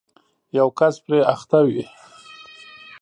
یو 0.57 0.67
کس 0.79 0.95
پرې 1.03 1.19
اخته 1.33 1.59
وي 1.67 1.83